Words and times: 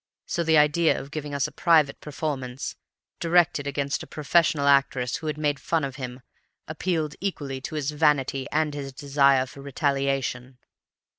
And 0.25 0.31
so 0.31 0.43
the 0.43 0.57
idea 0.57 0.99
of 0.99 1.11
giving 1.11 1.31
us 1.35 1.45
a 1.45 1.51
private 1.51 2.01
performance, 2.01 2.75
directed 3.19 3.67
against 3.67 4.01
a 4.01 4.07
professional 4.07 4.67
actress 4.67 5.17
who 5.17 5.27
had 5.27 5.37
made 5.37 5.59
fun 5.59 5.83
of 5.83 5.97
him, 5.97 6.21
appealed 6.67 7.13
equally 7.19 7.61
to 7.61 7.75
his 7.75 7.91
vanity 7.91 8.47
and 8.51 8.73
his 8.73 8.93
desire 8.93 9.45
for 9.45 9.61
retaliation. 9.61 10.57